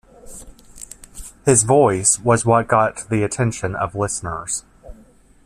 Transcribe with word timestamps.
His 1.45 1.61
voice 1.61 2.17
was 2.19 2.43
what 2.43 2.67
got 2.67 3.07
the 3.09 3.21
attention 3.21 3.75
of 3.75 3.93
listeners. 3.93 4.63